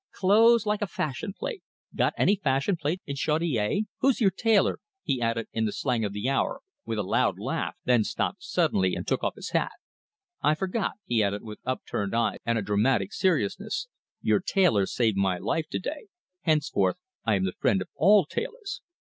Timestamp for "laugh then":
7.37-8.03